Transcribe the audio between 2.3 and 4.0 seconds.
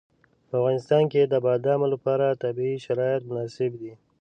طبیعي شرایط مناسب دي.